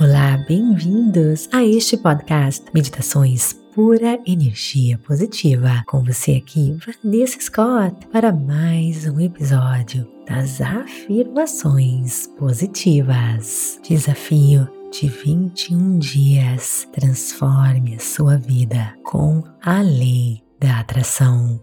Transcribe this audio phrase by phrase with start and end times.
[0.00, 5.84] Olá, bem-vindos a este podcast Meditações Pura Energia Positiva.
[5.86, 13.78] Com você aqui, Vanessa Scott, para mais um episódio das afirmações positivas.
[13.86, 16.88] Desafio de 21 dias.
[16.92, 21.62] Transforme a sua vida com a lei da atração.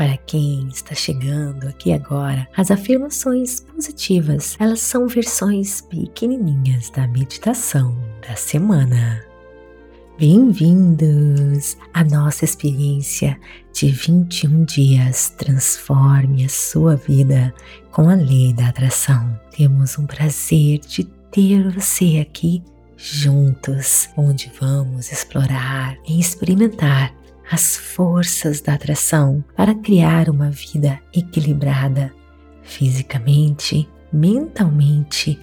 [0.00, 7.94] Para quem está chegando aqui agora, as afirmações positivas, elas são versões pequenininhas da meditação
[8.26, 9.22] da semana.
[10.18, 13.38] Bem-vindos à nossa experiência
[13.74, 15.34] de 21 dias.
[15.36, 17.54] Transforme a sua vida
[17.90, 19.38] com a lei da atração.
[19.54, 22.62] Temos um prazer de ter você aqui
[22.96, 27.19] juntos, onde vamos explorar e experimentar
[27.50, 32.12] as forças da atração para criar uma vida equilibrada
[32.62, 35.38] fisicamente, mentalmente,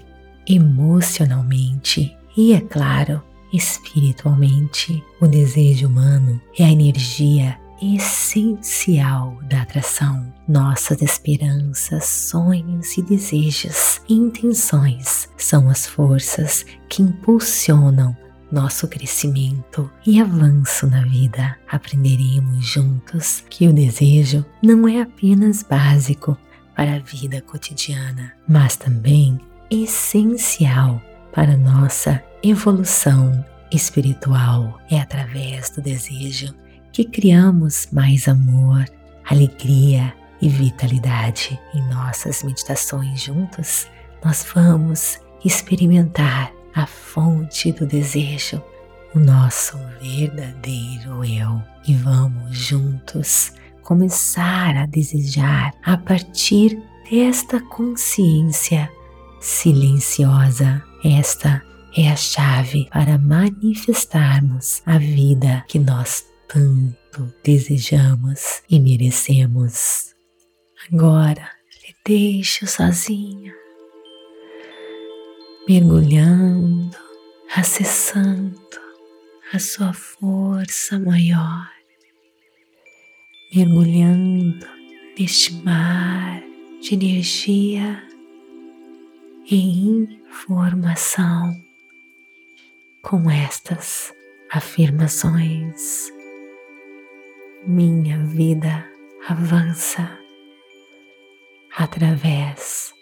[0.47, 5.03] emocionalmente e, é claro, espiritualmente.
[5.19, 10.33] O desejo humano é a energia essencial da atração.
[10.47, 18.15] Nossas esperanças, sonhos e desejos intenções são as forças que impulsionam
[18.51, 21.57] nosso crescimento e avanço na vida.
[21.69, 26.37] Aprenderemos juntos que o desejo não é apenas básico
[26.75, 31.01] para a vida cotidiana, mas também essencial
[31.33, 34.79] para nossa evolução espiritual.
[34.89, 36.53] É através do desejo
[36.91, 38.85] que criamos mais amor,
[39.29, 41.59] alegria e vitalidade.
[41.73, 43.87] Em nossas meditações juntos,
[44.23, 48.61] nós vamos experimentar a fonte do desejo,
[49.15, 51.59] o nosso verdadeiro eu.
[51.87, 58.91] E vamos juntos começar a desejar a partir desta consciência
[59.41, 60.83] silenciosa.
[61.03, 61.63] Esta
[61.95, 70.13] é a chave para manifestarmos a vida que nós tanto desejamos e merecemos.
[70.91, 71.49] Agora,
[71.81, 73.66] te deixo sozinha
[75.67, 76.95] mergulhando,
[77.53, 78.57] acessando
[79.51, 81.69] a sua força maior,
[83.53, 84.65] mergulhando
[85.19, 86.41] neste mar
[86.81, 88.01] de energia
[89.51, 91.53] e informação
[93.01, 94.13] com estas
[94.49, 96.09] afirmações.
[97.65, 98.89] Minha vida
[99.27, 100.17] avança
[101.75, 102.96] através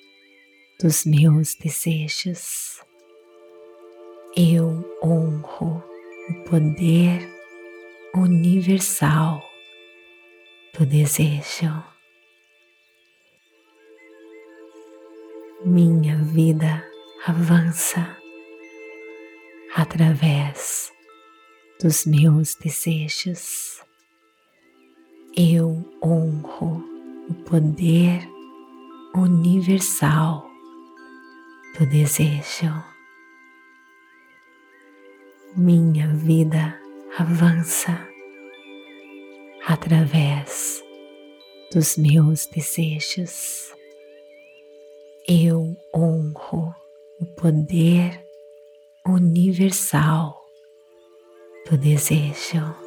[0.80, 2.82] dos meus desejos.
[4.36, 5.82] Eu honro
[6.30, 7.30] o poder
[8.14, 9.42] universal
[10.78, 11.84] do desejo.
[15.64, 16.86] Minha vida
[17.26, 18.18] avança
[19.74, 20.92] através
[21.82, 23.82] dos meus desejos.
[25.38, 26.84] Eu honro
[27.30, 28.28] o poder
[29.16, 30.45] universal
[31.78, 32.72] do desejo.
[35.56, 36.80] Minha vida
[37.18, 38.08] avança
[39.66, 40.82] através
[41.74, 43.74] dos meus desejos.
[45.28, 46.74] Eu honro
[47.20, 48.26] o poder
[49.06, 50.42] universal
[51.70, 52.85] do desejo.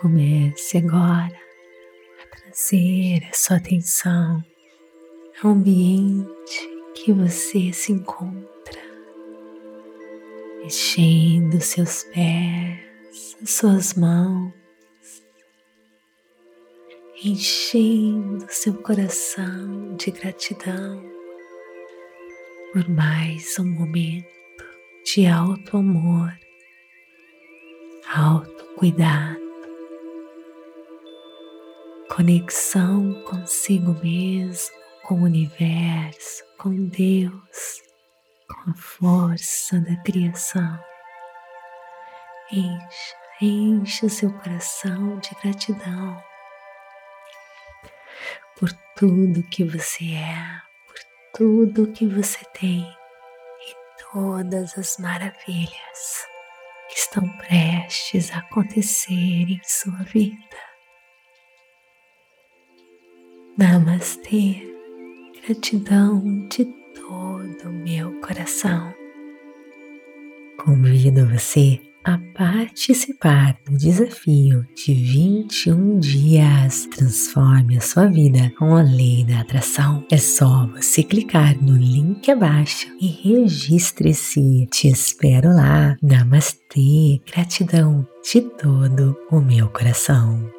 [0.00, 1.38] Comece agora
[2.22, 4.42] a trazer a sua atenção
[5.42, 8.80] ao ambiente que você se encontra,
[10.62, 14.52] mexendo seus pés, as suas mãos,
[17.22, 21.04] enchendo seu coração de gratidão
[22.72, 24.26] por mais um momento
[25.04, 26.32] de alto amor,
[28.14, 29.49] alto cuidado,
[32.20, 37.82] conexão consigo mesmo, com o universo, com Deus,
[38.46, 40.78] com a força da criação.
[42.52, 46.22] Encha, encha seu coração de gratidão
[48.58, 50.98] por tudo que você é, por
[51.34, 56.26] tudo que você tem e todas as maravilhas
[56.90, 60.49] que estão prestes a acontecer em sua vida.
[63.60, 64.56] Namastê
[65.46, 66.64] gratidão de
[66.94, 68.90] todo o meu coração.
[70.64, 76.86] Convido você a participar do desafio de 21 dias.
[76.86, 80.06] Transforme a sua vida com a lei da atração.
[80.10, 84.68] É só você clicar no link abaixo e registre-se.
[84.72, 85.98] Te espero lá.
[86.02, 87.20] Namastê.
[87.30, 90.50] Gratidão de todo o meu coração.